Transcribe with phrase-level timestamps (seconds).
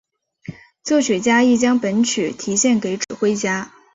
[0.83, 3.71] 作曲家亦将本曲题献给指挥家。